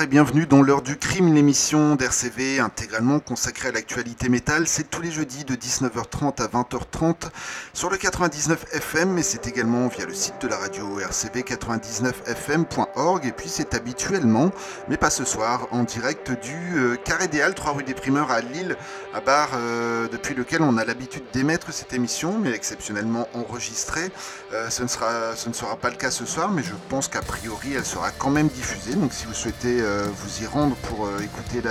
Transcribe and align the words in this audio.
Et 0.00 0.06
bienvenue 0.06 0.46
dans 0.46 0.62
l'heure 0.62 0.82
du 0.82 0.96
crime, 0.96 1.34
l'émission 1.34 1.96
d'RCV 1.96 2.60
intégralement 2.60 3.18
consacrée 3.18 3.70
à 3.70 3.72
l'actualité 3.72 4.28
métal. 4.28 4.68
C'est 4.68 4.88
tous 4.88 5.02
les 5.02 5.10
jeudis 5.10 5.44
de 5.44 5.56
19h30 5.56 6.40
à 6.40 6.46
20h30 6.46 7.30
sur 7.72 7.90
le 7.90 7.96
99 7.96 8.66
FM 8.74 9.18
et 9.18 9.24
c'est 9.24 9.48
également 9.48 9.88
via 9.88 10.06
le 10.06 10.14
site 10.14 10.40
de 10.40 10.46
la 10.46 10.56
radio 10.56 11.00
rcv99fm.org 11.00 13.26
et 13.26 13.32
puis 13.32 13.48
c'est 13.48 13.74
habituellement, 13.74 14.52
mais 14.88 14.96
pas 14.96 15.10
ce 15.10 15.24
soir, 15.24 15.66
en 15.72 15.82
direct 15.82 16.30
du 16.30 16.54
euh, 16.76 16.94
Carré 16.94 17.26
des 17.26 17.42
Halles, 17.42 17.56
3 17.56 17.72
rue 17.72 17.82
des 17.82 17.94
Primeurs 17.94 18.30
à 18.30 18.40
Lille, 18.40 18.76
à 19.14 19.20
Bar, 19.20 19.48
euh, 19.54 20.06
depuis 20.06 20.36
lequel 20.36 20.62
on 20.62 20.76
a 20.76 20.84
l'habitude 20.84 21.24
d'émettre 21.32 21.72
cette 21.72 21.92
émission, 21.92 22.38
mais 22.38 22.52
exceptionnellement 22.52 23.26
enregistrée. 23.34 24.12
Euh, 24.52 24.70
ce, 24.70 24.84
ne 24.84 24.88
sera, 24.88 25.34
ce 25.34 25.48
ne 25.48 25.54
sera 25.54 25.74
pas 25.74 25.90
le 25.90 25.96
cas 25.96 26.12
ce 26.12 26.24
soir, 26.24 26.52
mais 26.52 26.62
je 26.62 26.74
pense 26.88 27.08
qu'a 27.08 27.22
priori 27.22 27.74
elle 27.74 27.84
sera 27.84 28.12
quand 28.12 28.30
même 28.30 28.46
diffusée, 28.48 28.94
donc 28.94 29.12
si 29.12 29.26
vous 29.26 29.34
souhaitez 29.34 29.80
euh, 29.80 29.87
vous 30.14 30.42
y 30.42 30.46
rendre 30.46 30.76
pour 30.76 31.06
euh, 31.06 31.18
écouter 31.20 31.66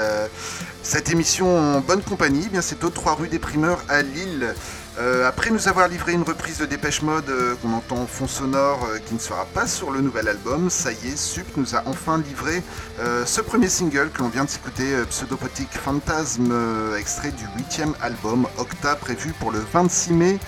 cette 0.83 1.11
émission 1.11 1.57
en 1.57 1.79
bonne 1.81 2.01
compagnie, 2.01 2.43
eh 2.45 2.49
bien 2.49 2.61
c'est 2.61 2.83
au 2.83 2.89
3 2.89 3.15
rue 3.15 3.27
des 3.27 3.39
Primeurs 3.39 3.83
à 3.89 4.01
Lille. 4.01 4.53
Euh, 4.99 5.27
après 5.27 5.51
nous 5.51 5.67
avoir 5.67 5.87
livré 5.87 6.13
une 6.13 6.23
reprise 6.23 6.57
de 6.57 6.65
Dépêche 6.65 7.01
Mode 7.01 7.31
qu'on 7.61 7.73
entend 7.73 7.97
en 7.97 8.07
fond 8.07 8.27
sonore 8.27 8.87
qui 9.05 9.13
ne 9.13 9.19
sera 9.19 9.45
pas 9.45 9.67
sur 9.67 9.91
le 9.91 10.01
nouvel 10.01 10.27
album, 10.27 10.69
ça 10.69 10.91
y 10.91 11.09
est, 11.09 11.17
Sup 11.17 11.45
nous 11.55 11.75
a 11.75 11.83
enfin 11.85 12.17
livré 12.17 12.63
ce 13.25 13.41
premier 13.41 13.69
single 13.69 14.09
que 14.09 14.19
l'on 14.19 14.29
vient 14.29 14.45
de 14.45 14.49
s'écouter, 14.49 14.85
Pseudopotic 15.09 15.69
Phantasm, 15.71 16.51
extrait 16.97 17.31
du 17.31 17.45
huitième 17.55 17.93
album 18.01 18.47
Octa 18.57 18.95
prévu 18.95 19.33
pour 19.39 19.51
le 19.51 19.59
26 19.59 20.13
mai 20.13 20.39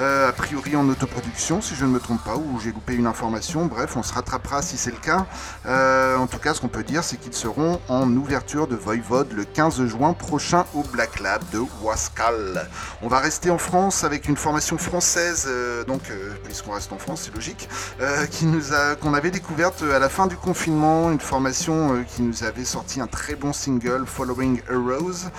euh, 0.00 0.28
a 0.28 0.32
priori 0.32 0.76
en 0.76 0.88
autoproduction, 0.88 1.60
si 1.60 1.74
je 1.74 1.84
ne 1.84 1.90
me 1.90 1.98
trompe 1.98 2.22
pas, 2.22 2.36
ou 2.36 2.60
j'ai 2.62 2.70
loupé 2.70 2.94
une 2.94 3.06
information. 3.06 3.66
Bref, 3.66 3.96
on 3.96 4.04
se 4.04 4.14
rattrapera 4.14 4.62
si 4.62 4.76
c'est 4.76 4.92
le 4.92 4.98
cas. 4.98 5.26
Euh, 5.66 6.16
en 6.16 6.28
tout 6.28 6.38
cas, 6.38 6.54
ce 6.54 6.60
qu'on 6.60 6.68
peut 6.68 6.84
dire, 6.84 7.02
c'est 7.02 7.16
qu'ils 7.16 7.34
seront 7.34 7.80
en 7.88 8.08
ouverture 8.16 8.68
de 8.68 8.76
Voivode 8.76 9.32
le 9.32 9.44
15 9.44 9.86
juin 9.86 10.12
prochain 10.12 10.66
au 10.74 10.82
Black 10.84 11.18
Lab 11.18 11.42
de 11.52 11.60
Wascal. 11.82 12.68
On 13.02 13.08
va 13.08 13.18
rester 13.18 13.50
en 13.50 13.58
France 13.58 13.97
avec 14.04 14.28
une 14.28 14.36
formation 14.36 14.78
française, 14.78 15.46
euh, 15.48 15.84
donc 15.84 16.02
puisqu'on 16.44 16.72
reste 16.72 16.92
en 16.92 16.98
France, 16.98 17.22
c'est 17.24 17.34
logique, 17.34 17.68
a, 18.00 18.94
qu'on 18.96 19.14
avait 19.14 19.30
découverte 19.30 19.82
à 19.82 19.98
la 19.98 20.08
fin 20.08 20.26
du 20.26 20.36
confinement, 20.36 21.10
une 21.10 21.20
formation 21.20 22.04
qui 22.04 22.22
nous 22.22 22.44
avait 22.44 22.64
sorti 22.64 23.00
un 23.00 23.06
très 23.06 23.34
bon 23.34 23.52
single, 23.52 24.04
Following 24.06 24.60
a 24.68 24.74
Rose 24.74 25.30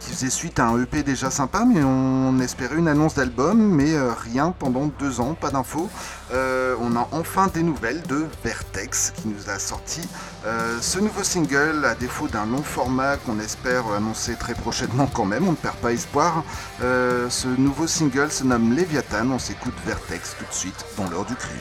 qui 0.00 0.10
faisait 0.10 0.30
suite 0.30 0.58
à 0.58 0.66
un 0.66 0.82
EP 0.82 1.02
déjà 1.02 1.30
sympa, 1.30 1.64
mais 1.64 1.82
on 1.82 2.38
espérait 2.40 2.76
une 2.76 2.88
annonce 2.88 3.14
d'album, 3.14 3.58
mais 3.58 3.94
euh, 3.94 4.12
rien 4.12 4.54
pendant 4.58 4.86
deux 4.86 5.20
ans, 5.20 5.34
pas 5.34 5.50
d'infos. 5.50 5.88
Euh, 6.32 6.74
on 6.80 6.96
a 6.96 7.08
enfin 7.12 7.48
des 7.52 7.62
nouvelles 7.62 8.02
de 8.02 8.26
Vertex 8.42 9.12
qui 9.16 9.28
nous 9.28 9.50
a 9.50 9.58
sorti 9.58 10.00
euh, 10.46 10.78
ce 10.80 10.98
nouveau 10.98 11.22
single, 11.22 11.84
à 11.84 11.94
défaut 11.94 12.28
d'un 12.28 12.46
long 12.46 12.62
format 12.62 13.16
qu'on 13.18 13.38
espère 13.38 13.86
annoncer 13.92 14.34
très 14.36 14.54
prochainement 14.54 15.06
quand 15.06 15.26
même, 15.26 15.46
on 15.48 15.52
ne 15.52 15.56
perd 15.56 15.76
pas 15.76 15.92
espoir. 15.92 16.44
ce 16.80 17.48
nouveau 17.58 17.86
single 17.86 18.30
se 18.30 18.44
nomme 18.44 18.72
Léviathan, 18.72 19.30
on 19.30 19.38
s'écoute 19.38 19.74
Vertex 19.86 20.36
tout 20.38 20.44
de 20.44 20.54
suite 20.54 20.84
dans 20.96 21.08
l'heure 21.08 21.24
du 21.24 21.34
crime. 21.34 21.54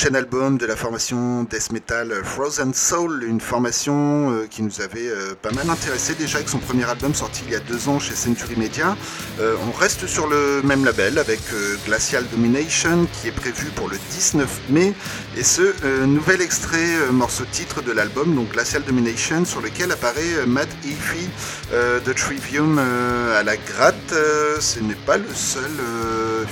Prochain 0.00 0.14
album 0.14 0.56
de 0.56 0.64
la 0.64 0.76
formation 0.76 1.42
Death 1.42 1.72
Metal 1.72 2.10
Frozen 2.24 2.72
Soul, 2.72 3.22
une 3.22 3.38
formation 3.38 4.30
euh, 4.30 4.46
qui 4.48 4.62
nous 4.62 4.80
avait 4.80 5.08
euh, 5.08 5.34
pas 5.34 5.50
mal 5.50 5.68
intéressé 5.68 6.14
déjà 6.14 6.38
avec 6.38 6.48
son 6.48 6.58
premier 6.58 6.84
album 6.84 7.14
sorti 7.14 7.42
il 7.46 7.52
y 7.52 7.54
a 7.54 7.60
deux 7.60 7.86
ans 7.86 7.98
chez 7.98 8.14
Century 8.14 8.56
Media. 8.56 8.96
Euh, 9.40 9.56
on 9.68 9.72
reste 9.72 10.06
sur 10.06 10.26
le 10.26 10.62
même 10.62 10.86
label 10.86 11.18
avec 11.18 11.40
Glacial 11.84 12.24
Domination 12.32 13.06
qui 13.12 13.28
est 13.28 13.32
prévu 13.32 13.66
pour 13.76 13.90
le 13.90 13.98
19 14.12 14.60
mai 14.70 14.94
et 15.36 15.42
ce 15.42 16.06
nouvel 16.06 16.40
extrait 16.40 17.10
morceau 17.12 17.44
titre 17.52 17.82
de 17.82 17.92
l'album, 17.92 18.34
donc 18.34 18.52
Glacial 18.52 18.82
Domination, 18.82 19.44
sur 19.44 19.60
lequel 19.60 19.92
apparaît 19.92 20.46
Matt 20.46 20.68
Heafy 20.84 21.28
de 21.72 22.12
Trivium 22.12 22.78
à 22.78 23.42
la 23.42 23.56
gratte. 23.56 24.14
ce 24.60 24.80
n'est 24.80 24.94
pas 25.06 25.18
le 25.18 25.34
seul 25.34 25.70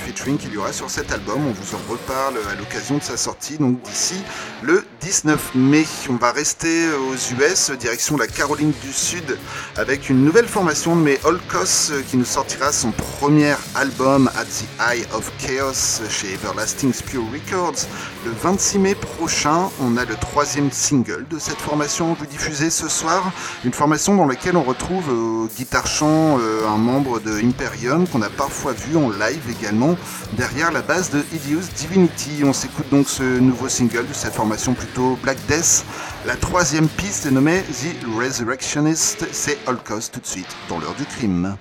featuring 0.05 0.37
qu'il 0.37 0.53
y 0.53 0.57
aura 0.57 0.71
sur 0.71 0.89
cet 0.89 1.11
album, 1.11 1.45
on 1.47 1.51
vous 1.51 1.75
en 1.75 1.91
reparle 1.91 2.35
à 2.51 2.55
l'occasion 2.55 2.97
de 2.97 3.03
sa 3.03 3.17
sortie, 3.17 3.38
donc 3.59 3.81
d'ici 3.83 4.15
le 4.61 4.85
19 5.01 5.55
mai. 5.55 5.85
On 6.09 6.15
va 6.15 6.31
rester 6.31 6.89
aux 6.89 7.15
US, 7.15 7.71
direction 7.71 8.17
la 8.17 8.27
Caroline 8.27 8.73
du 8.83 8.91
Sud, 8.91 9.37
avec 9.77 10.09
une 10.09 10.25
nouvelle 10.25 10.47
formation 10.47 10.95
de 10.95 11.01
mes 11.01 11.17
Holcos 11.23 11.93
qui 12.09 12.17
nous 12.17 12.25
sortira 12.25 12.71
son 12.71 12.91
premier 12.91 13.55
album 13.75 14.29
At 14.35 14.45
the 14.45 14.65
Eye 14.79 15.05
of 15.13 15.31
Chaos 15.37 16.01
chez 16.09 16.33
Everlasting 16.33 16.91
Pure 16.93 17.23
Records 17.31 17.87
le 18.25 18.31
26 18.31 18.79
mai 18.79 18.95
prochain. 18.95 19.69
On 19.81 19.95
a 19.97 20.03
le 20.03 20.15
troisième 20.15 20.71
single 20.71 21.25
de 21.29 21.39
cette 21.39 21.59
formation 21.59 22.13
vous 22.13 22.25
diffusez 22.25 22.69
ce 22.69 22.89
soir, 22.89 23.31
une 23.63 23.73
formation 23.73 24.15
dans 24.15 24.25
laquelle 24.25 24.57
on 24.57 24.63
retrouve 24.63 25.09
au 25.09 25.47
guitare 25.55 25.87
chant 25.87 26.37
euh, 26.39 26.67
un 26.67 26.77
membre 26.77 27.19
de 27.19 27.31
Imperium 27.43 28.07
qu'on 28.07 28.21
a 28.21 28.29
parfois 28.29 28.73
vu 28.73 28.97
en 28.97 29.09
live 29.09 29.43
également 29.49 29.95
derrière 30.33 30.71
la 30.71 30.81
base 30.81 31.09
de 31.11 31.23
Idious 31.33 31.63
Divinity. 31.77 32.43
On 32.43 32.53
s'écoute 32.53 32.87
donc 32.91 33.07
ce 33.07 33.28
nouveau 33.37 33.69
single 33.69 34.07
de 34.07 34.13
cette 34.13 34.33
formation 34.33 34.73
plutôt 34.73 35.17
Black 35.21 35.37
Death. 35.47 35.85
La 36.25 36.35
troisième 36.35 36.87
piste 36.87 37.25
est 37.25 37.31
nommée 37.31 37.61
The 37.61 38.05
Resurrectionist. 38.17 39.27
C'est 39.31 39.57
Holcos 39.67 40.09
tout 40.11 40.19
de 40.19 40.25
suite 40.25 40.55
dans 40.67 40.79
l'heure 40.79 40.95
du 40.95 41.05
crime. 41.05 41.55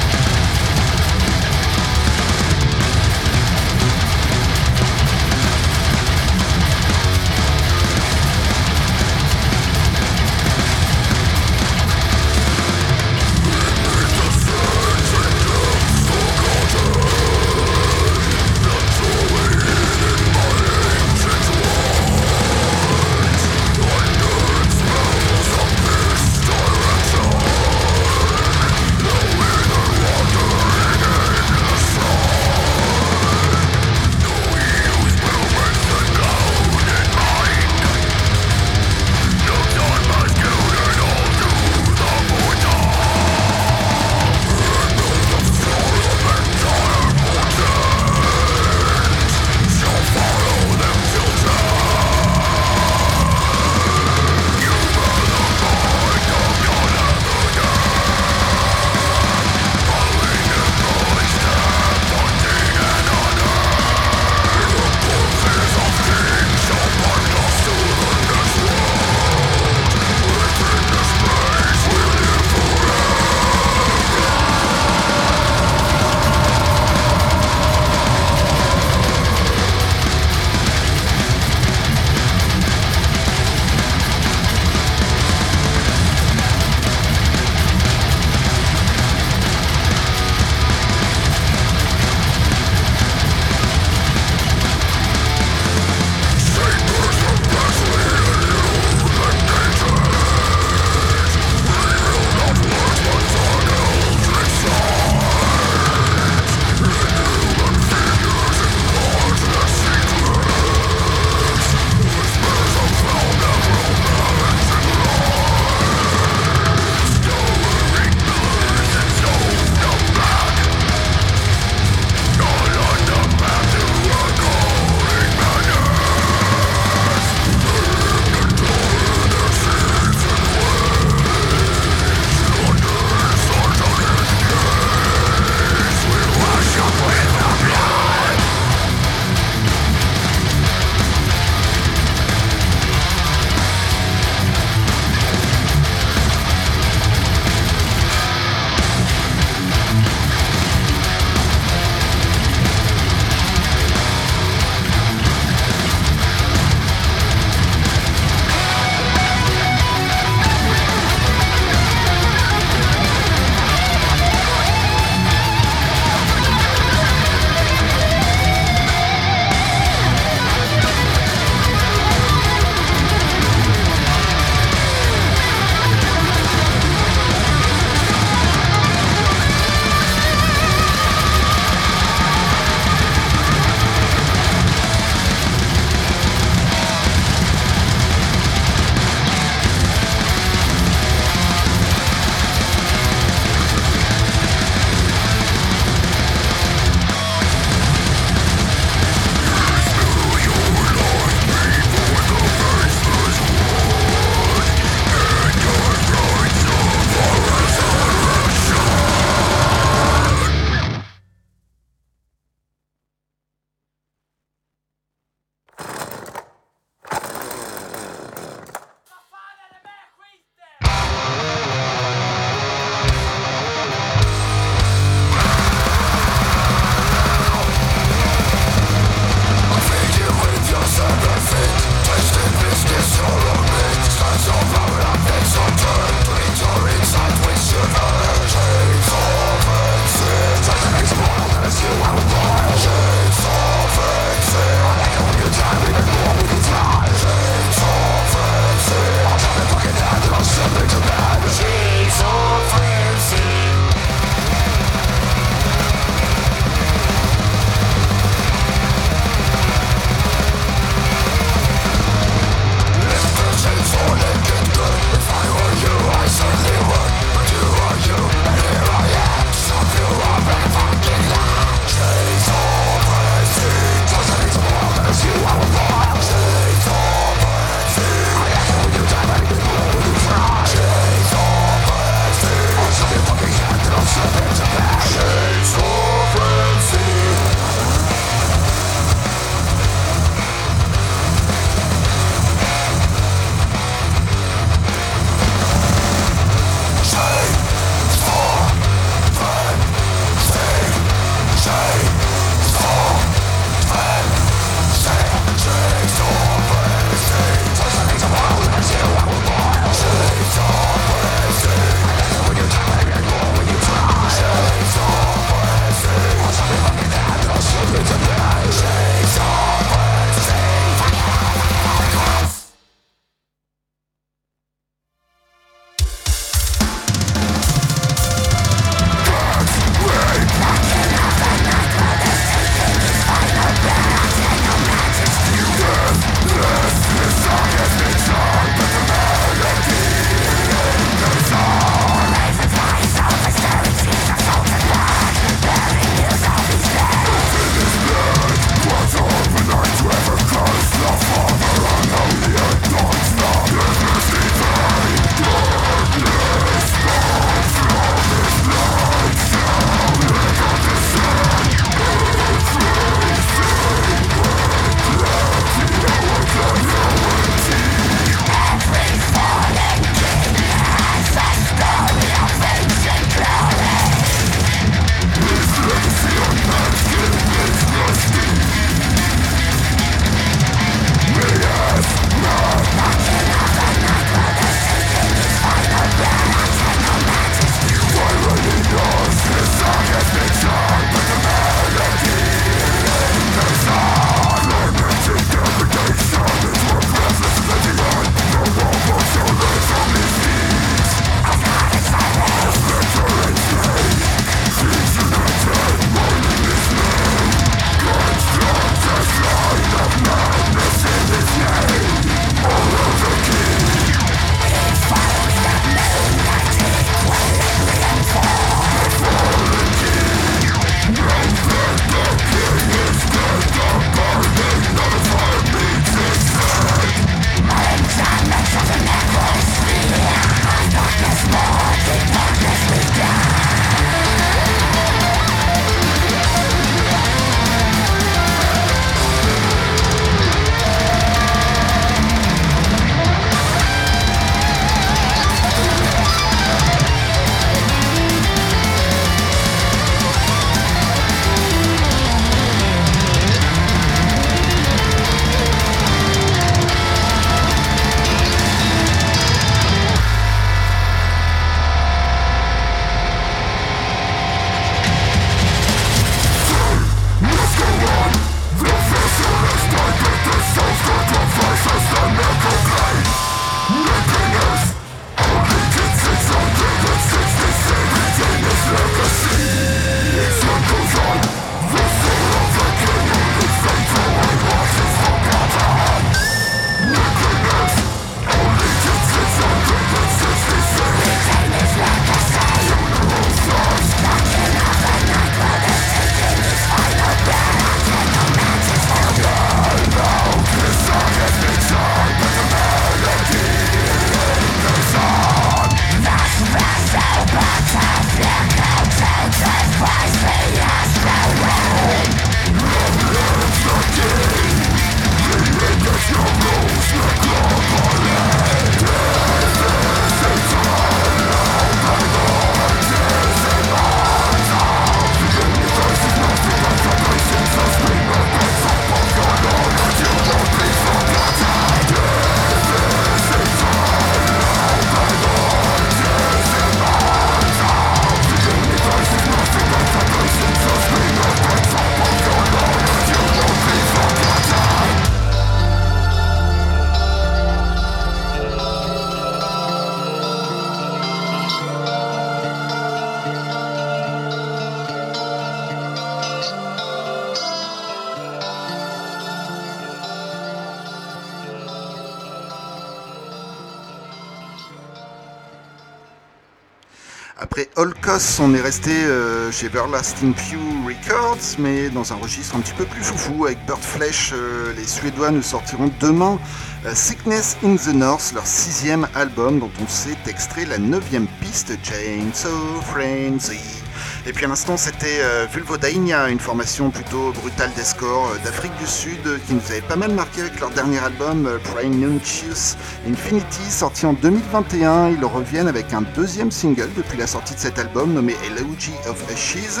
On 568.60 568.72
est 568.72 568.80
resté 568.80 569.10
euh, 569.10 569.70
chez 569.70 569.86
Everlasting 569.86 570.54
Pew 570.54 570.78
Records, 571.06 571.76
mais 571.78 572.08
dans 572.08 572.32
un 572.32 572.36
registre 572.36 572.74
un 572.74 572.80
petit 572.80 572.94
peu 572.94 573.04
plus 573.04 573.22
foufou. 573.22 573.66
Avec 573.66 573.84
Birdflesh, 573.84 574.52
euh, 574.54 574.94
les 574.96 575.06
Suédois 575.06 575.50
nous 575.50 575.60
sortiront 575.60 576.10
demain 576.18 576.58
euh, 577.04 577.14
Sickness 577.14 577.76
in 577.84 577.96
the 577.96 578.14
North, 578.14 578.52
leur 578.54 578.66
sixième 578.66 579.28
album 579.34 579.80
dont 579.80 579.90
on 580.02 580.08
s'est 580.08 580.38
extrait 580.46 580.86
la 580.86 580.96
neuvième 580.96 581.46
piste, 581.60 581.92
Chainsaw 582.02 583.02
Frenzy. 583.02 584.01
Et 584.44 584.52
puis 584.52 584.64
à 584.64 584.68
l'instant, 584.68 584.96
c'était 584.96 585.38
euh, 585.40 585.66
Vulvodainia, 585.72 586.48
une 586.48 586.58
formation 586.58 587.10
plutôt 587.10 587.52
brutale 587.52 587.92
d'escore 587.94 588.50
euh, 588.52 588.64
d'Afrique 588.64 588.92
du 588.98 589.06
Sud 589.06 589.38
euh, 589.46 589.58
qui 589.64 589.74
nous 589.74 589.82
avait 589.88 590.00
pas 590.00 590.16
mal 590.16 590.32
marqué 590.32 590.62
avec 590.62 590.80
leur 590.80 590.90
dernier 590.90 591.20
album, 591.20 591.70
Pronuncius 591.84 592.96
Infinity, 593.28 593.88
sorti 593.88 594.26
en 594.26 594.32
2021. 594.32 595.28
Ils 595.28 595.44
reviennent 595.44 595.86
avec 595.86 596.12
un 596.12 596.22
deuxième 596.34 596.72
single 596.72 597.08
depuis 597.16 597.38
la 597.38 597.46
sortie 597.46 597.74
de 597.74 597.78
cet 597.78 598.00
album 598.00 598.32
nommé 598.32 598.56
Elegy 598.66 599.12
of 599.28 599.40
Ashes, 599.48 600.00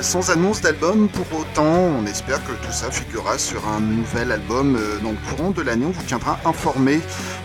sans 0.00 0.30
annonce 0.30 0.62
d'album 0.62 1.10
pour 1.10 1.40
autant. 1.40 1.64
On 1.64 2.06
espère 2.06 2.42
que 2.44 2.52
tout 2.52 2.72
ça 2.72 2.90
figurera 2.90 3.36
sur 3.36 3.68
un 3.68 3.80
nouvel 3.80 4.32
album 4.32 4.78
dans 5.02 5.10
le 5.10 5.18
courant 5.28 5.50
de 5.50 5.60
l'année. 5.60 5.84
On 5.86 5.90
vous 5.90 6.02
tiendra 6.02 6.38
informé. 6.46 7.00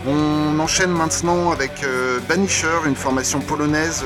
On 0.06 0.58
enchaîne 0.58 0.92
maintenant 0.92 1.50
avec 1.50 1.84
Banisher, 2.28 2.86
une 2.86 2.96
formation 2.96 3.40
polonaise 3.40 4.02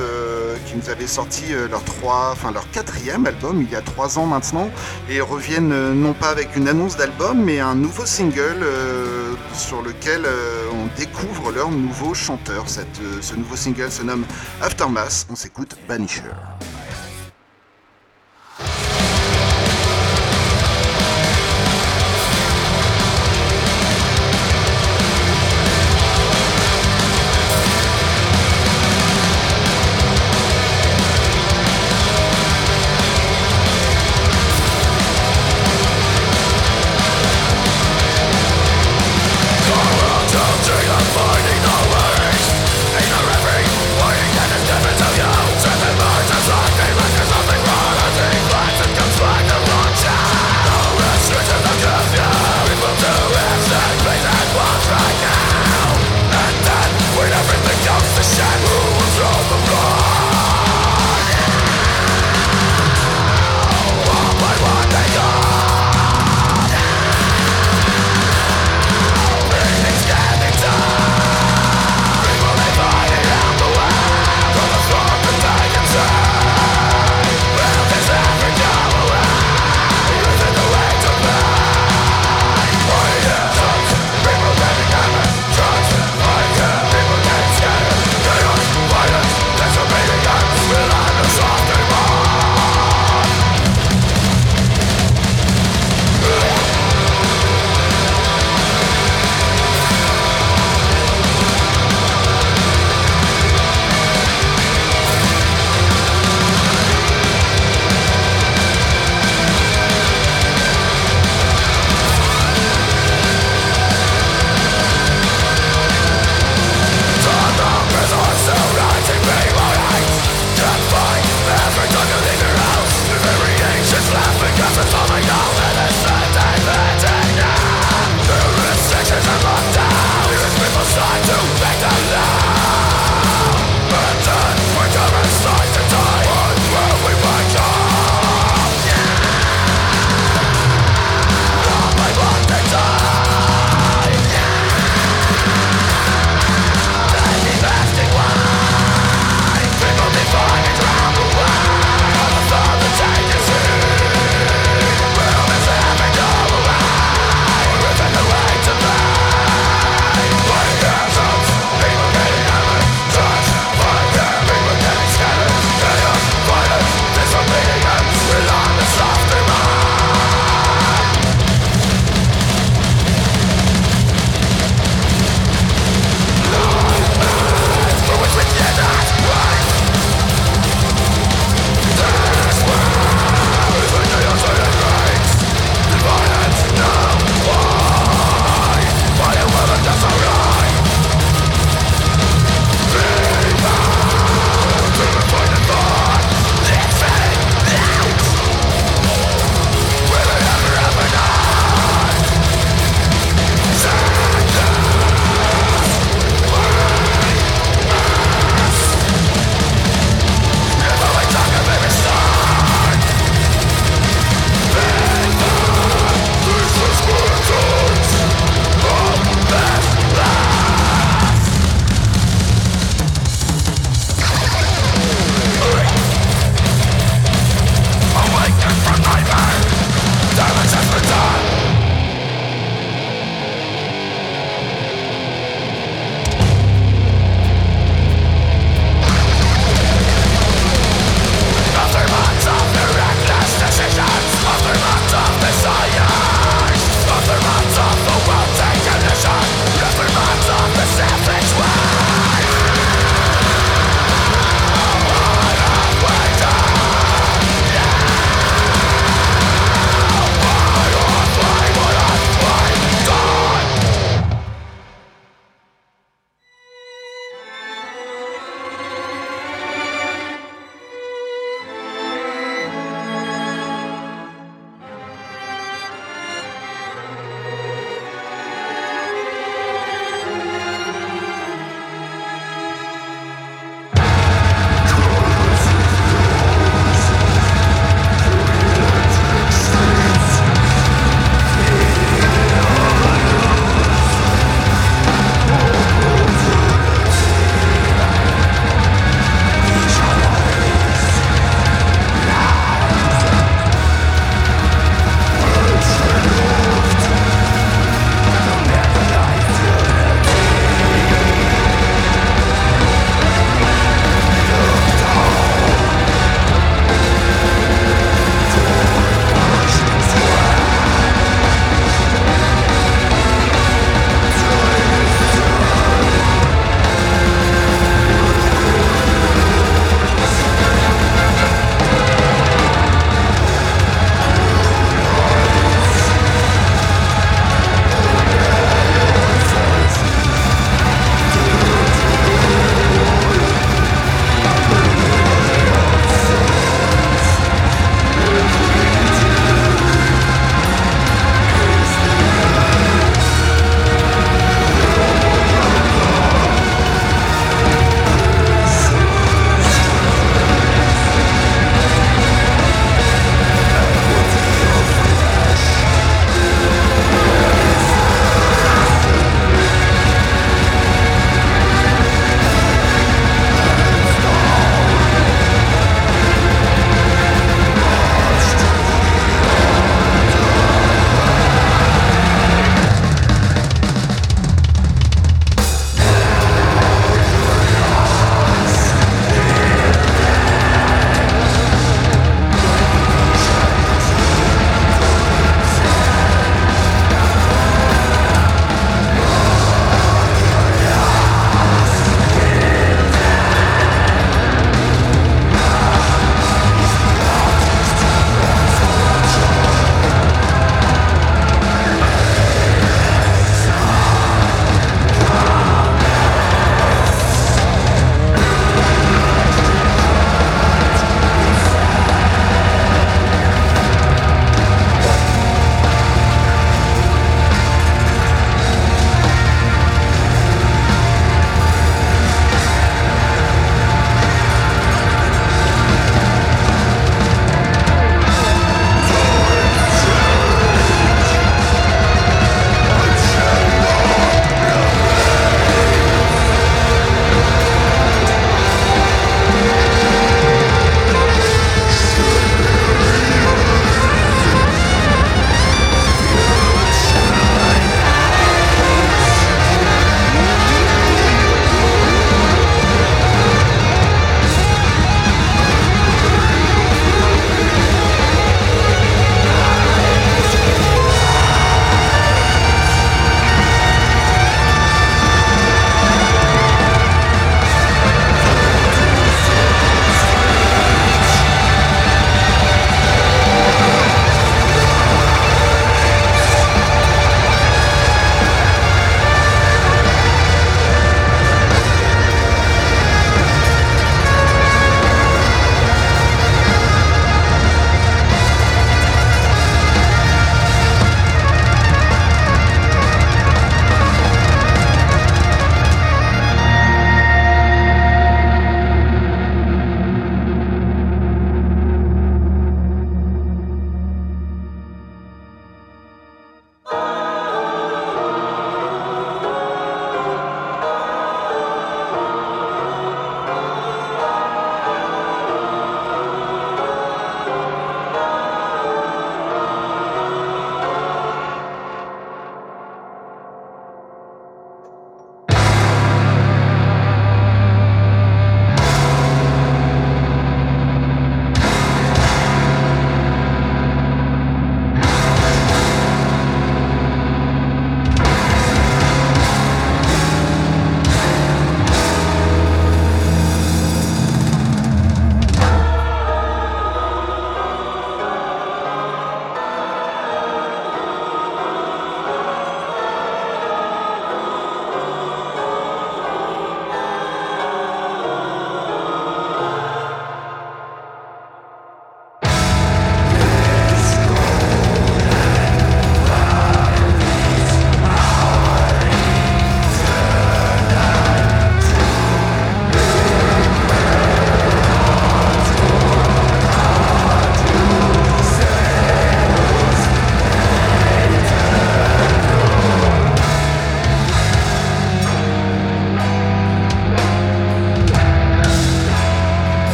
qui 0.65 0.75
nous 0.75 0.89
avait 0.89 1.07
sorti 1.07 1.43
leur 1.69 1.83
trois 1.83 2.31
enfin 2.31 2.51
leur 2.51 2.69
quatrième 2.71 3.25
album 3.25 3.61
il 3.61 3.71
y 3.71 3.75
a 3.75 3.81
trois 3.81 4.17
ans 4.19 4.25
maintenant, 4.25 4.69
et 5.09 5.21
reviennent 5.21 5.71
euh, 5.71 5.93
non 5.93 6.13
pas 6.13 6.29
avec 6.29 6.55
une 6.55 6.67
annonce 6.67 6.97
d'album, 6.97 7.43
mais 7.43 7.59
un 7.59 7.75
nouveau 7.75 8.05
single 8.05 8.61
euh, 8.61 9.33
sur 9.53 9.81
lequel 9.81 10.23
euh, 10.25 10.67
on 10.73 10.99
découvre 10.99 11.51
leur 11.51 11.69
nouveau 11.71 12.13
chanteur. 12.13 12.65
ce 12.67 13.35
nouveau 13.35 13.55
single 13.55 13.91
se 13.91 14.03
nomme 14.03 14.25
Aftermath. 14.61 15.27
On 15.29 15.35
s'écoute 15.35 15.75
Banisher. 15.87 16.23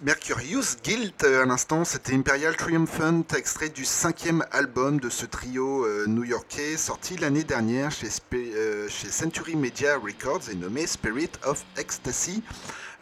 Mercurius, 0.00 0.76
Guilt, 0.84 1.24
à 1.24 1.44
l'instant, 1.44 1.84
c'était 1.84 2.14
Imperial 2.14 2.54
Triumphant, 2.56 3.24
extrait 3.36 3.68
du 3.68 3.84
cinquième 3.84 4.44
album 4.52 5.00
de 5.00 5.08
ce 5.08 5.26
trio 5.26 5.84
euh, 5.84 6.06
new-yorkais, 6.06 6.76
sorti 6.76 7.16
l'année 7.16 7.42
dernière 7.42 7.90
chez, 7.90 8.06
euh, 8.32 8.88
chez, 8.88 9.08
Century 9.08 9.56
Media 9.56 9.96
Records 9.98 10.50
et 10.52 10.54
nommé 10.54 10.86
Spirit 10.86 11.30
of 11.44 11.64
Ecstasy. 11.76 12.44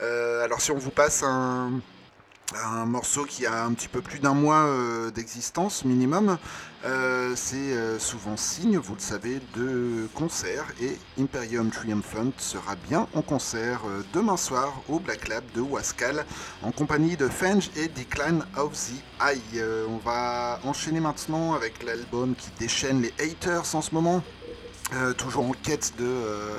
Euh, 0.00 0.42
alors 0.42 0.62
si 0.62 0.70
on 0.70 0.78
vous 0.78 0.90
passe 0.90 1.22
un, 1.22 1.82
un 2.54 2.86
morceau 2.86 3.24
qui 3.24 3.46
a 3.46 3.64
un 3.64 3.72
petit 3.72 3.88
peu 3.88 4.00
plus 4.00 4.20
d'un 4.20 4.34
mois 4.34 4.66
euh, 4.66 5.10
d'existence 5.10 5.84
minimum. 5.84 6.38
Euh, 6.84 7.32
c'est 7.34 7.56
euh, 7.56 7.98
souvent 7.98 8.36
signe, 8.36 8.78
vous 8.78 8.94
le 8.94 9.00
savez, 9.00 9.40
de 9.56 10.08
concert 10.14 10.64
et 10.80 10.96
Imperium 11.20 11.70
Triumphant 11.70 12.32
sera 12.38 12.76
bien 12.88 13.08
en 13.14 13.22
concert 13.22 13.82
demain 14.12 14.36
soir 14.36 14.72
au 14.88 15.00
Black 15.00 15.28
Lab 15.28 15.42
de 15.54 15.60
Wascal 15.60 16.24
en 16.62 16.70
compagnie 16.70 17.16
de 17.16 17.28
Fenge 17.28 17.70
et 17.76 17.88
Decline 17.88 18.44
of 18.56 18.72
the 18.72 19.02
Eye. 19.20 19.62
on 19.88 19.96
va 19.98 20.60
enchaîner 20.64 21.00
maintenant 21.00 21.54
avec 21.54 21.82
l'album 21.82 22.34
qui 22.36 22.50
déchaîne 22.58 23.02
les 23.02 23.12
haters 23.18 23.74
en 23.74 23.82
ce 23.82 23.94
moment. 23.94 24.22
Euh, 24.94 25.12
toujours 25.14 25.46
en 25.46 25.52
quête 25.64 25.94
de, 25.98 26.04
euh, 26.04 26.54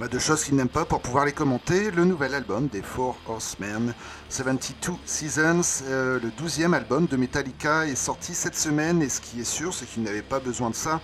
bah, 0.00 0.08
de 0.08 0.18
choses 0.18 0.42
qu'ils 0.42 0.56
n'aiment 0.56 0.68
pas 0.68 0.84
pour 0.84 1.00
pouvoir 1.00 1.24
les 1.24 1.30
commenter, 1.30 1.92
le 1.92 2.04
nouvel 2.04 2.34
album 2.34 2.66
des 2.66 2.82
Four 2.82 3.16
Horsemen, 3.28 3.94
72 4.30 4.96
Seasons, 5.04 5.84
euh, 5.84 6.18
le 6.20 6.30
12e 6.30 6.74
album 6.74 7.06
de 7.06 7.16
Metallica 7.16 7.86
est 7.86 7.94
sorti 7.94 8.34
cette 8.34 8.56
semaine. 8.56 9.00
Et 9.00 9.08
ce 9.08 9.20
qui 9.20 9.40
est 9.40 9.44
sûr 9.44 9.72
c'est 9.72 9.86
qu'ils 9.86 10.02
n'avaient 10.02 10.22
pas 10.22 10.40
besoin 10.40 10.70
de 10.70 10.74
ça 10.74 11.00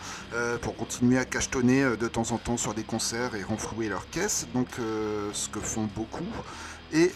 pour 0.62 0.76
continuer 0.76 1.16
à 1.18 1.24
cachetonner 1.24 1.96
de 1.96 2.08
temps 2.08 2.32
en 2.32 2.38
temps 2.38 2.56
sur 2.56 2.74
des 2.74 2.82
concerts 2.82 3.36
et 3.36 3.44
renflouer 3.44 3.88
leurs 3.88 4.10
caisses, 4.10 4.48
donc 4.52 4.66
ce 4.76 5.48
que 5.48 5.60
font 5.60 5.88
beaucoup. 5.94 6.26
Et 6.92 7.12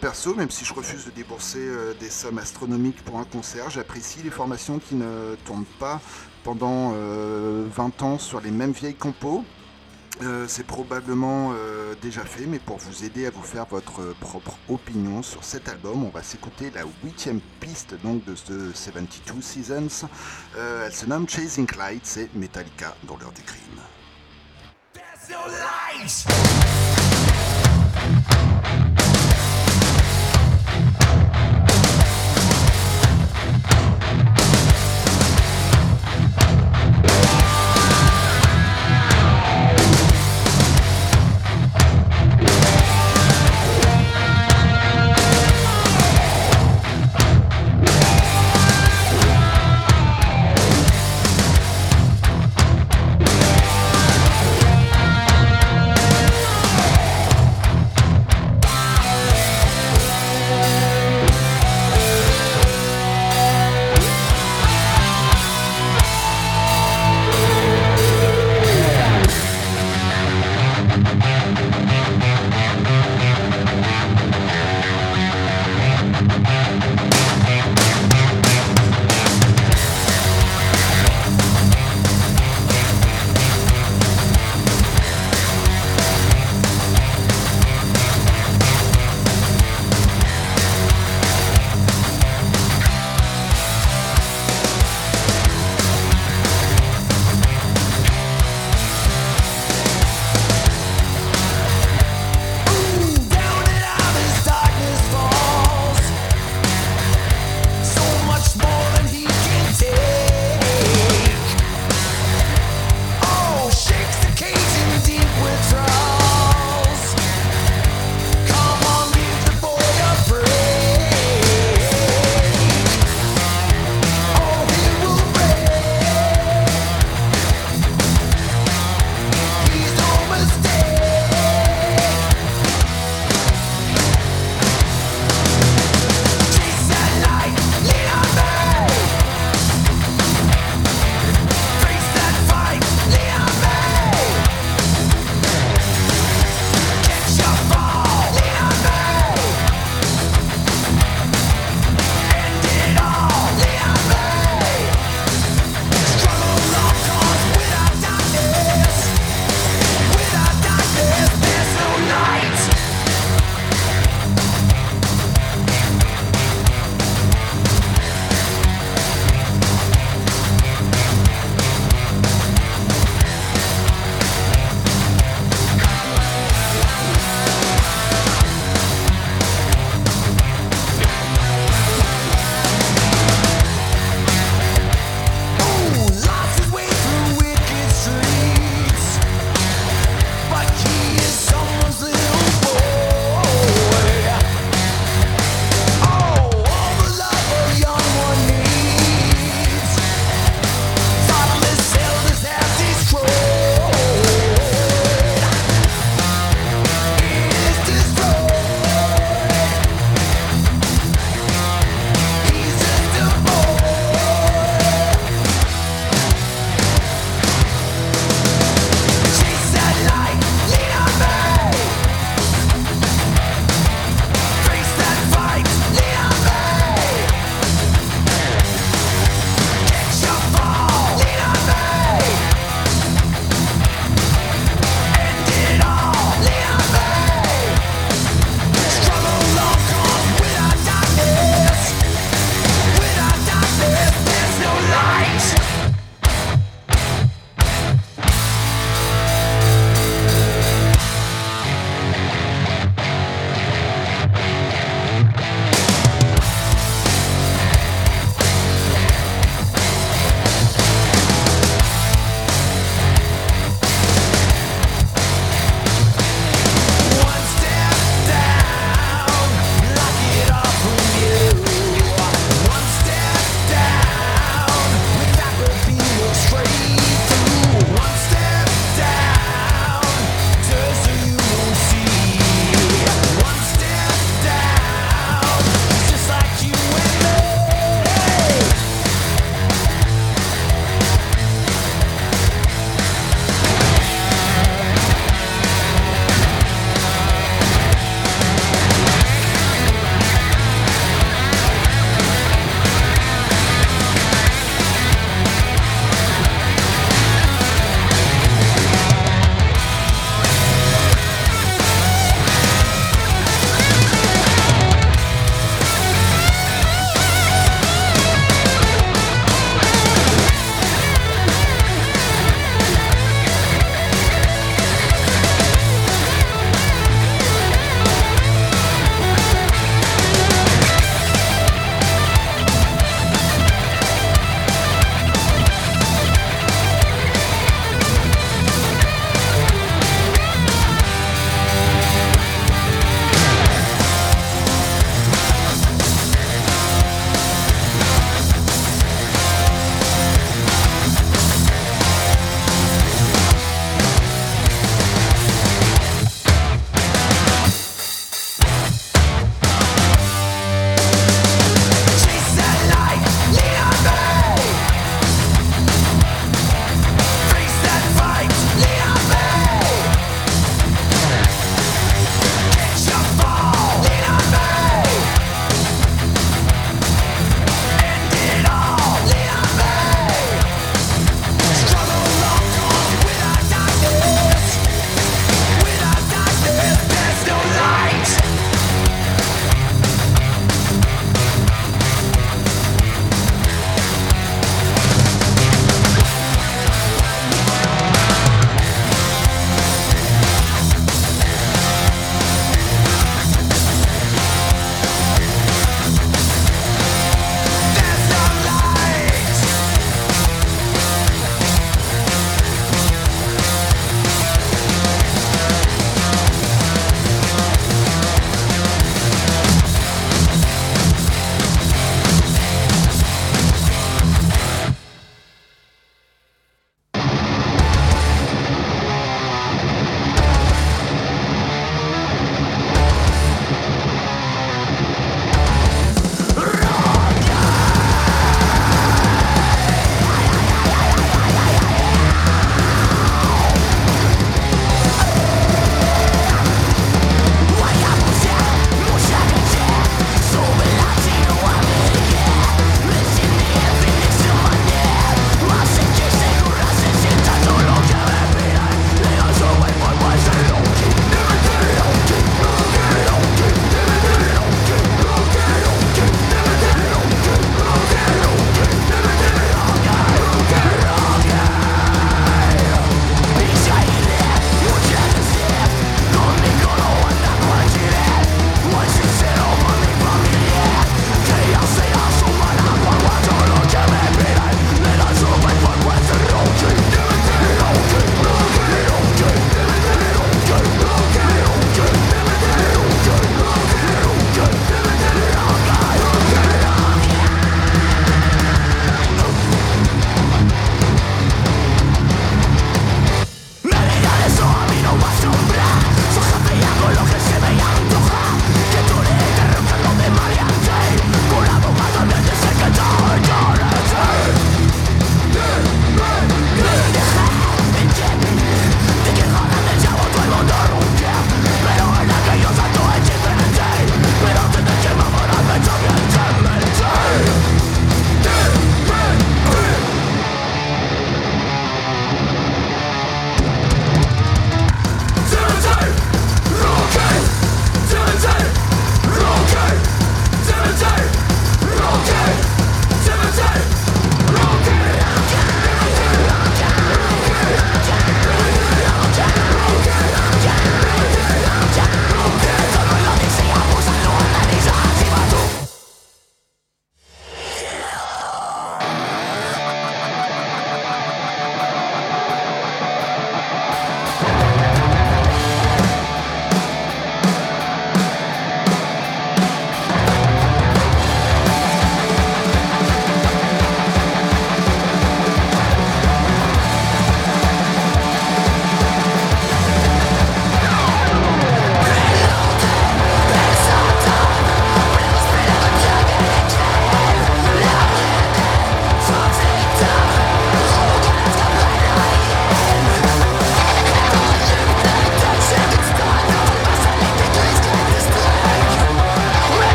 perso, 0.00 0.34
même 0.34 0.50
si 0.50 0.64
je 0.64 0.72
refuse 0.72 1.04
de 1.04 1.10
débourser 1.10 1.68
des 2.00 2.08
sommes 2.08 2.38
astronomiques 2.38 3.04
pour 3.04 3.18
un 3.18 3.24
concert, 3.24 3.68
j'apprécie 3.68 4.22
les 4.22 4.30
formations 4.30 4.78
qui 4.78 4.94
ne 4.94 5.36
tournent 5.44 5.66
pas 5.78 6.00
pendant 6.44 6.90
20 6.90 6.94
euh, 6.94 7.66
ans 8.02 8.18
sur 8.18 8.40
les 8.40 8.52
mêmes 8.52 8.72
vieilles 8.72 8.94
compos. 8.94 9.44
Euh, 10.22 10.44
c'est 10.46 10.64
probablement 10.64 11.50
euh, 11.54 11.94
déjà 12.00 12.24
fait, 12.24 12.46
mais 12.46 12.60
pour 12.60 12.76
vous 12.76 13.04
aider 13.04 13.26
à 13.26 13.30
vous 13.30 13.42
faire 13.42 13.66
votre 13.66 14.14
propre 14.20 14.56
opinion 14.68 15.24
sur 15.24 15.42
cet 15.42 15.68
album, 15.68 16.04
on 16.04 16.10
va 16.10 16.22
s'écouter 16.22 16.70
la 16.72 16.82
huitième 17.02 17.40
piste 17.58 17.96
donc 18.04 18.24
de 18.24 18.36
ce 18.36 18.72
72 18.72 19.42
Seasons. 19.42 20.06
elle 20.56 20.92
se 20.92 21.06
nomme 21.06 21.28
Chasing 21.28 21.66
Lights, 21.76 22.06
c'est 22.06 22.32
Metallica 22.36 22.94
dans 23.08 23.16
l'heure 23.16 23.32
du 23.32 23.42
crime. 23.42 23.80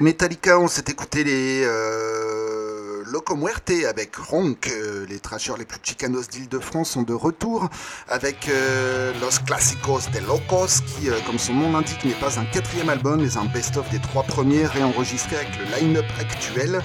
Metallica, 0.00 0.58
on 0.58 0.68
s'est 0.68 0.84
écouté 0.88 1.24
les 1.24 1.62
euh, 1.64 3.02
Loco 3.10 3.36
Muerte 3.36 3.72
avec 3.88 4.16
Ronk. 4.16 4.68
Euh, 4.68 5.04
les 5.08 5.18
trashers 5.18 5.54
les 5.58 5.64
plus 5.64 5.80
chicanos 5.82 6.28
d'Île-de-France 6.28 6.90
sont 6.90 7.02
de 7.02 7.12
retour 7.12 7.68
avec 8.08 8.48
euh, 8.48 9.12
Los 9.20 9.44
Clásicos 9.44 10.10
de 10.14 10.20
Locos, 10.26 10.80
qui, 10.86 11.10
euh, 11.10 11.18
comme 11.26 11.38
son 11.38 11.54
nom 11.54 11.72
l'indique, 11.72 12.04
n'est 12.04 12.12
pas 12.12 12.38
un 12.38 12.44
quatrième 12.44 12.88
album, 12.88 13.20
mais 13.20 13.36
un 13.36 13.44
best-of 13.46 13.90
des 13.90 13.98
trois 13.98 14.22
premiers 14.22 14.64
réenregistrés 14.64 15.36
avec 15.36 15.50
le 15.58 15.76
line-up 15.76 16.06
actuel. 16.18 16.80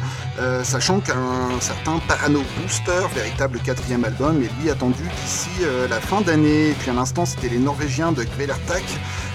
Sachant 0.64 1.00
qu'un 1.00 1.60
certain 1.62 2.00
Parano 2.08 2.42
Booster, 2.58 3.08
véritable 3.14 3.60
quatrième 3.60 4.04
album, 4.04 4.42
est 4.44 4.62
lui 4.62 4.70
attendu 4.70 5.04
d'ici 5.22 5.50
la 5.90 6.00
fin 6.02 6.22
d'année. 6.22 6.72
Et 6.72 6.74
puis 6.74 6.90
à 6.90 6.94
l'instant, 6.94 7.26
c'était 7.26 7.48
les 7.48 7.60
Norvégiens 7.60 8.12
de 8.12 8.24
Kvelertak. 8.24 8.84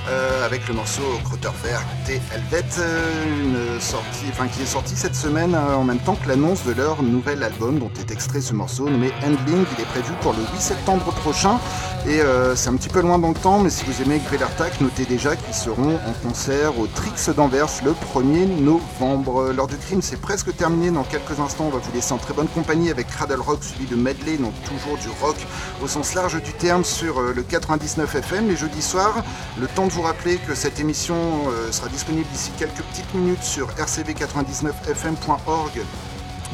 Euh, 0.09 0.47
avec 0.47 0.67
le 0.67 0.75
morceau 0.75 1.03
Krotterverk 1.25 1.87
T 2.07 2.21
Helvet, 2.35 2.65
euh, 2.79 3.75
une 3.75 3.81
sortie, 3.81 4.25
enfin, 4.31 4.49
qui 4.49 4.63
est 4.63 4.67
sorti 4.67 4.97
cette 4.97 5.15
semaine 5.15 5.55
euh, 5.55 5.75
en 5.75 5.85
même 5.85 5.99
temps 5.99 6.15
que 6.15 6.27
l'annonce 6.27 6.65
de 6.65 6.73
leur 6.73 7.03
nouvel 7.03 7.43
album 7.43 7.79
dont 7.79 7.91
est 8.01 8.11
extrait 8.11 8.41
ce 8.41 8.55
morceau 8.55 8.89
nommé 8.89 9.13
Handling. 9.23 9.65
Il 9.77 9.83
est 9.83 9.87
prévu 9.87 10.13
pour 10.23 10.33
le 10.33 10.41
8 10.55 10.61
septembre 10.61 11.13
prochain 11.13 11.61
et 12.07 12.21
euh, 12.21 12.57
c'est 12.57 12.71
un 12.71 12.77
petit 12.77 12.89
peu 12.89 13.01
loin 13.01 13.19
dans 13.19 13.29
le 13.29 13.35
temps, 13.35 13.61
mais 13.61 13.71
si 13.71 13.85
vous 13.85 14.03
aimez 14.03 14.21
Kvelertak, 14.21 14.81
notez 14.81 15.05
déjà 15.05 15.37
qu'ils 15.37 15.55
seront 15.55 15.97
en 15.97 16.13
concert 16.27 16.79
au 16.79 16.87
Trix 16.87 17.31
d'Anvers 17.35 17.69
le 17.85 17.93
1er 17.93 18.47
novembre. 18.47 19.53
L'heure 19.53 19.67
du 19.67 19.77
crime, 19.77 20.01
c'est 20.01 20.21
presque 20.21 20.57
terminé. 20.57 20.91
Dans 20.91 21.05
quelques 21.05 21.39
instants, 21.39 21.67
on 21.67 21.71
va 21.71 21.79
vous 21.79 21.93
laisser 21.93 22.13
en 22.13 22.19
très 22.19 22.33
bonne 22.33 22.49
compagnie 22.49 22.91
avec 22.91 23.09
Cradle 23.09 23.41
Rock 23.41 23.63
suivi 23.63 23.87
de 23.87 23.97
Medley, 23.97 24.39
donc 24.39 24.55
toujours 24.65 24.97
du 24.99 25.09
rock 25.21 25.37
au 25.83 25.89
sens 25.89 26.15
large 26.15 26.41
du 26.43 26.53
terme 26.53 26.85
sur 26.85 27.21
euh, 27.21 27.33
le 27.35 27.43
99 27.43 28.15
FM 28.15 28.49
les 28.49 28.57
jeudis 28.57 28.83
soirs. 28.83 29.23
Le 29.61 29.67
temps 29.67 29.87
de 29.87 29.93
vous 29.93 30.03
rappeler 30.03 30.39
que 30.39 30.55
cette 30.55 30.81
émission 30.81 31.17
euh, 31.49 31.71
sera 31.71 31.89
disponible 31.89 32.27
d'ici 32.33 32.51
quelques 32.59 32.83
petites 32.83 33.13
minutes 33.15 33.43
sur 33.43 33.69
rcv99fm.org, 33.69 35.81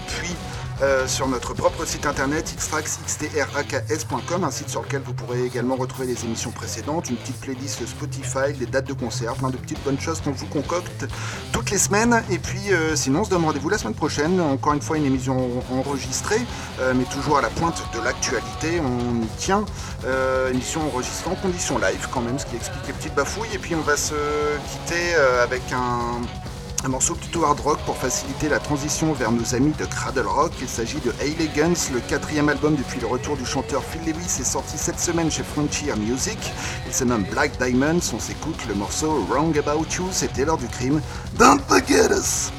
puis 0.08 0.34
euh, 0.82 1.06
sur 1.06 1.26
notre 1.26 1.54
propre 1.54 1.86
site 1.86 2.04
internet 2.04 2.54
xtraxxtraks.com, 2.58 4.44
un 4.44 4.50
site 4.50 4.68
sur 4.68 4.82
lequel 4.82 5.00
vous 5.00 5.14
pourrez 5.14 5.42
également 5.44 5.74
retrouver 5.74 6.06
les 6.06 6.24
émissions 6.26 6.50
précédentes, 6.50 7.08
une 7.08 7.16
petite 7.16 7.40
playlist 7.40 7.86
Spotify, 7.86 8.52
des 8.58 8.66
dates 8.66 8.86
de 8.86 8.92
concert, 8.92 9.32
plein 9.36 9.48
de 9.48 9.56
petites 9.56 9.82
bonnes 9.84 9.98
choses 9.98 10.20
qu'on 10.20 10.32
vous 10.32 10.46
concocte 10.46 11.06
toutes 11.52 11.70
les 11.70 11.78
semaines. 11.78 12.22
Et 12.30 12.38
puis 12.38 12.72
euh, 12.72 12.94
sinon, 12.94 13.20
on 13.20 13.24
se 13.24 13.30
donne 13.30 13.44
rendez-vous 13.44 13.70
la 13.70 13.78
semaine 13.78 13.94
prochaine. 13.94 14.38
Encore 14.38 14.74
une 14.74 14.82
fois, 14.82 14.98
une 14.98 15.06
émission 15.06 15.62
enregistrée, 15.72 16.42
euh, 16.80 16.92
mais 16.94 17.04
toujours 17.04 17.38
à 17.38 17.42
la 17.42 17.48
pointe 17.48 17.82
de 17.94 18.00
l'actualité. 18.00 18.80
On 18.80 19.22
y 19.22 19.28
tient. 19.38 19.64
Émission 20.50 20.82
enregistrée 20.86 21.30
en 21.30 21.36
condition 21.36 21.78
live 21.78 22.08
quand 22.12 22.20
même, 22.20 22.38
ce 22.38 22.44
qui 22.46 22.56
explique 22.56 22.86
les 22.86 22.92
petites 22.92 23.14
bafouilles. 23.14 23.54
Et 23.54 23.58
puis 23.58 23.74
on 23.74 23.80
va 23.80 23.96
se 23.96 24.14
quitter 24.68 25.14
avec 25.42 25.62
un 25.72 26.20
un 26.84 26.88
morceau 26.88 27.14
plutôt 27.14 27.44
hard 27.44 27.60
rock 27.60 27.78
pour 27.86 27.96
faciliter 27.96 28.48
la 28.48 28.58
transition 28.58 29.12
vers 29.12 29.32
nos 29.32 29.54
amis 29.54 29.72
de 29.78 29.84
Cradle 29.84 30.26
Rock. 30.26 30.52
Il 30.60 30.68
s'agit 30.68 31.00
de 31.00 31.12
Hayley 31.20 31.48
Guns, 31.54 31.92
le 31.92 32.00
quatrième 32.00 32.48
album 32.48 32.76
depuis 32.76 33.00
le 33.00 33.06
retour 33.06 33.36
du 33.36 33.44
chanteur 33.44 33.82
Phil 33.82 34.02
Lewis 34.02 34.40
est 34.40 34.44
sorti 34.44 34.76
cette 34.76 35.00
semaine 35.00 35.30
chez 35.30 35.42
Frontier 35.42 35.94
Music. 35.96 36.38
Il 36.86 36.92
se 36.92 37.04
nomme 37.04 37.24
Black 37.24 37.58
Diamonds, 37.58 38.00
on 38.14 38.20
s'écoute 38.20 38.66
le 38.68 38.74
morceau 38.74 39.24
Wrong 39.28 39.56
About 39.58 39.86
You, 39.96 40.08
c'était 40.10 40.44
l'heure 40.44 40.58
du 40.58 40.68
crime. 40.68 41.00
Don't 41.38 41.60
forget 41.68 42.10
us! 42.10 42.52